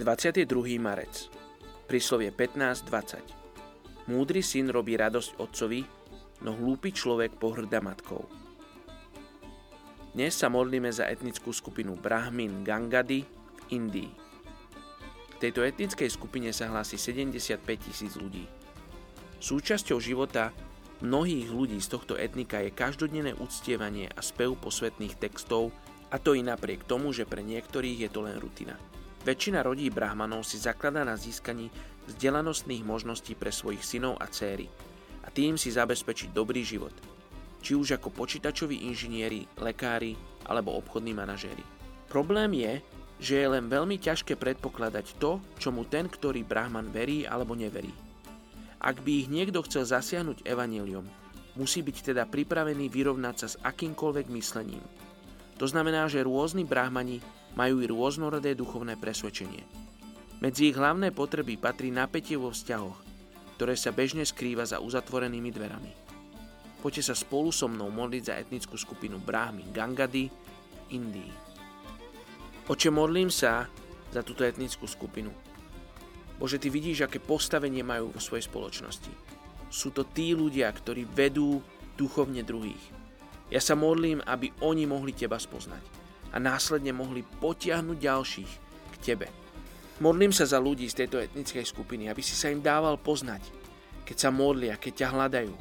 Je 0.00 0.08
22. 0.08 0.80
marec. 0.80 1.28
Príslovie 1.84 2.32
15.20. 2.32 4.08
Múdry 4.08 4.40
syn 4.40 4.72
robí 4.72 4.96
radosť 4.96 5.36
otcovi, 5.36 5.84
no 6.40 6.56
hlúpy 6.56 6.88
človek 6.88 7.36
pohrda 7.36 7.84
matkou. 7.84 8.24
Dnes 10.16 10.32
sa 10.32 10.48
modlíme 10.48 10.88
za 10.88 11.04
etnickú 11.04 11.52
skupinu 11.52 12.00
Brahmin 12.00 12.64
Gangadi 12.64 13.28
v 13.28 13.60
Indii. 13.76 14.08
V 15.36 15.36
tejto 15.36 15.68
etnickej 15.68 16.08
skupine 16.08 16.48
sa 16.56 16.72
hlási 16.72 16.96
75 16.96 17.60
tisíc 17.84 18.16
ľudí. 18.16 18.48
Súčasťou 19.36 20.00
života 20.00 20.56
mnohých 21.04 21.52
ľudí 21.52 21.76
z 21.76 21.92
tohto 21.92 22.16
etnika 22.16 22.64
je 22.64 22.72
každodenné 22.72 23.36
uctievanie 23.36 24.08
a 24.08 24.24
spev 24.24 24.56
posvetných 24.64 25.20
textov, 25.20 25.76
a 26.08 26.16
to 26.16 26.32
i 26.32 26.40
napriek 26.40 26.88
tomu, 26.88 27.12
že 27.12 27.28
pre 27.28 27.44
niektorých 27.44 28.08
je 28.08 28.08
to 28.08 28.24
len 28.24 28.40
rutina. 28.40 28.80
Väčšina 29.20 29.60
rodí 29.60 29.92
brahmanov 29.92 30.48
si 30.48 30.56
zakladá 30.56 31.04
na 31.04 31.12
získaní 31.12 31.68
vzdelanostných 32.08 32.80
možností 32.80 33.36
pre 33.36 33.52
svojich 33.52 33.84
synov 33.84 34.16
a 34.16 34.24
céry 34.24 34.64
a 35.20 35.28
tým 35.28 35.60
si 35.60 35.68
zabezpečiť 35.68 36.32
dobrý 36.32 36.64
život, 36.64 36.96
či 37.60 37.76
už 37.76 38.00
ako 38.00 38.08
počítačoví 38.16 38.88
inžinieri, 38.88 39.44
lekári 39.60 40.16
alebo 40.48 40.72
obchodní 40.72 41.12
manažéri. 41.12 41.60
Problém 42.08 42.56
je, 42.56 42.72
že 43.20 43.44
je 43.44 43.48
len 43.52 43.68
veľmi 43.68 44.00
ťažké 44.00 44.40
predpokladať 44.40 45.20
to, 45.20 45.36
čomu 45.60 45.84
ten, 45.84 46.08
ktorý 46.08 46.40
brahman 46.40 46.88
verí 46.88 47.28
alebo 47.28 47.52
neverí. 47.52 47.92
Ak 48.80 49.04
by 49.04 49.12
ich 49.12 49.28
niekto 49.28 49.60
chcel 49.68 49.84
zasiahnuť 49.84 50.48
evaníliom, 50.48 51.04
musí 51.60 51.84
byť 51.84 52.16
teda 52.16 52.24
pripravený 52.24 52.88
vyrovnať 52.88 53.34
sa 53.36 53.46
s 53.52 53.60
akýmkoľvek 53.60 54.32
myslením. 54.32 54.80
To 55.60 55.68
znamená, 55.68 56.08
že 56.08 56.24
rôzni 56.24 56.64
brahmani 56.64 57.20
majú 57.58 57.82
i 57.82 57.90
rôznorodé 57.90 58.54
duchovné 58.54 58.94
presvedčenie. 58.98 59.62
Medzi 60.40 60.72
ich 60.72 60.76
hlavné 60.78 61.12
potreby 61.12 61.60
patrí 61.60 61.92
napätie 61.92 62.38
vo 62.38 62.48
vzťahoch, 62.54 62.98
ktoré 63.58 63.74
sa 63.76 63.92
bežne 63.92 64.24
skrýva 64.24 64.64
za 64.64 64.80
uzatvorenými 64.80 65.50
dverami. 65.52 65.92
Poďte 66.80 67.12
sa 67.12 67.14
spolu 67.18 67.52
so 67.52 67.68
mnou 67.68 67.92
modliť 67.92 68.22
za 68.24 68.34
etnickú 68.40 68.80
skupinu 68.80 69.20
Brahmi 69.20 69.68
Gangady 69.68 70.32
v 70.32 70.78
Indii. 70.96 71.32
Oče, 72.72 72.88
modlím 72.88 73.28
sa 73.28 73.68
za 74.08 74.24
túto 74.24 74.48
etnickú 74.48 74.88
skupinu. 74.88 75.28
Bože, 76.40 76.56
Ty 76.56 76.72
vidíš, 76.72 77.04
aké 77.04 77.20
postavenie 77.20 77.84
majú 77.84 78.16
vo 78.16 78.20
svojej 78.22 78.48
spoločnosti. 78.48 79.12
Sú 79.68 79.92
to 79.92 80.08
tí 80.08 80.32
ľudia, 80.32 80.72
ktorí 80.72 81.04
vedú 81.04 81.60
duchovne 82.00 82.40
druhých. 82.40 82.80
Ja 83.52 83.60
sa 83.60 83.76
modlím, 83.76 84.24
aby 84.24 84.48
oni 84.64 84.88
mohli 84.88 85.12
Teba 85.12 85.36
spoznať 85.36 85.99
a 86.30 86.36
následne 86.38 86.94
mohli 86.94 87.22
potiahnuť 87.22 87.98
ďalších 87.98 88.52
k 88.92 88.96
tebe. 89.02 89.26
Modlím 90.00 90.32
sa 90.32 90.48
za 90.48 90.56
ľudí 90.56 90.88
z 90.88 91.04
tejto 91.04 91.20
etnickej 91.20 91.64
skupiny, 91.66 92.08
aby 92.08 92.24
si 92.24 92.32
sa 92.32 92.48
im 92.48 92.64
dával 92.64 92.96
poznať, 92.96 93.44
keď 94.08 94.16
sa 94.16 94.30
modlia, 94.32 94.80
keď 94.80 94.92
ťa 95.04 95.08
hľadajú. 95.12 95.54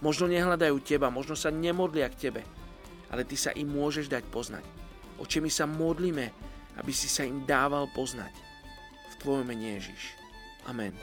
Možno 0.00 0.30
nehľadajú 0.30 0.76
teba, 0.80 1.12
možno 1.12 1.34
sa 1.34 1.52
nemodlia 1.52 2.08
k 2.08 2.30
tebe, 2.30 2.42
ale 3.10 3.26
ty 3.28 3.36
sa 3.36 3.52
im 3.52 3.68
môžeš 3.68 4.08
dať 4.08 4.24
poznať. 4.30 4.64
Oče, 5.18 5.42
my 5.42 5.50
sa 5.50 5.66
modlíme, 5.66 6.26
aby 6.78 6.92
si 6.94 7.10
sa 7.10 7.26
im 7.26 7.42
dával 7.42 7.90
poznať. 7.92 8.32
V 9.10 9.14
Tvojom 9.18 9.50
mene 9.50 9.76
Ježiš. 9.76 10.14
Amen. 10.70 10.94